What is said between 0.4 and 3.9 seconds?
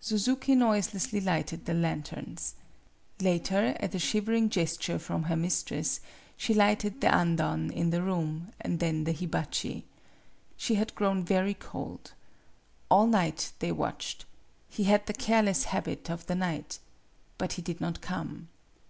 noiselessly lighted the lanterns. Later,